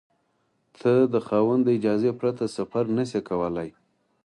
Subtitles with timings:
[0.79, 3.69] ته د خاوند له اجازې پرته سفر نشې کولای.